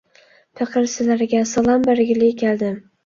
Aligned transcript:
پېقىر 0.59 0.87
سىلەرگە 0.93 1.41
سالام 1.51 1.85
بەرگىلى 1.91 2.31
كەلدىم. 2.41 2.81